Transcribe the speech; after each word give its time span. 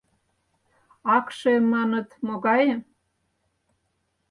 —Акше, 1.15 1.53
маныт, 1.73 2.09
могае? 2.25 2.71